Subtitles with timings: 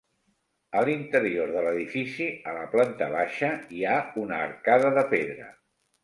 [0.79, 5.47] A l'interior de l'edifici, a la planta baixa, hi ha una arcada de pedra.